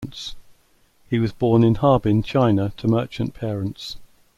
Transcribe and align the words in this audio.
He 1.11 1.19
was 1.19 1.31
born 1.31 1.63
in 1.63 1.75
Harbin, 1.75 2.23
China 2.23 2.73
to 2.77 2.87
merchant 2.87 3.35
parents. 3.35 3.97